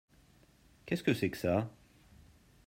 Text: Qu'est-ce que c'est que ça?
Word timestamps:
Qu'est-ce 0.87 1.03
que 1.03 1.13
c'est 1.13 1.29
que 1.29 1.37
ça? 1.37 1.69